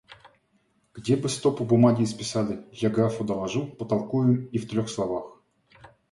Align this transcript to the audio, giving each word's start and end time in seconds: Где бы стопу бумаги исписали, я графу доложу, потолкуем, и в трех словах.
Где 0.95 1.15
бы 1.15 1.29
стопу 1.29 1.63
бумаги 1.63 2.03
исписали, 2.03 2.65
я 2.71 2.89
графу 2.89 3.23
доложу, 3.23 3.67
потолкуем, 3.67 4.47
и 4.47 4.57
в 4.57 4.67
трех 4.67 4.89
словах. 4.89 5.25